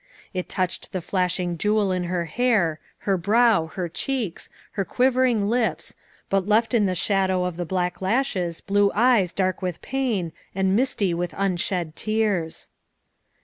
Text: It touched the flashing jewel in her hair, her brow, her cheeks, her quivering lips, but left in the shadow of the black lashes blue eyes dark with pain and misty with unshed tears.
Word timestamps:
It 0.33 0.49
touched 0.49 0.93
the 0.93 0.99
flashing 0.99 1.59
jewel 1.59 1.91
in 1.91 2.05
her 2.05 2.25
hair, 2.25 2.79
her 3.05 3.17
brow, 3.17 3.67
her 3.75 3.87
cheeks, 3.87 4.49
her 4.71 4.83
quivering 4.83 5.47
lips, 5.47 5.93
but 6.27 6.47
left 6.47 6.73
in 6.73 6.87
the 6.87 6.95
shadow 6.95 7.43
of 7.43 7.55
the 7.55 7.67
black 7.69 8.01
lashes 8.01 8.61
blue 8.61 8.91
eyes 8.95 9.31
dark 9.31 9.61
with 9.61 9.79
pain 9.83 10.33
and 10.55 10.75
misty 10.75 11.13
with 11.13 11.35
unshed 11.37 11.95
tears. 11.95 12.67